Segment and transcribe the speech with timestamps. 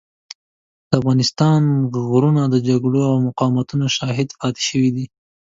[0.89, 1.61] د افغانستان
[2.11, 5.05] غرونه د جګړو او مقاومتونو شاهد پاتې شوي دي.